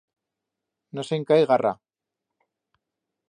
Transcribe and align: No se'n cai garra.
No 0.99 1.03
se'n 1.09 1.27
cai 1.31 1.45
garra. 1.51 1.73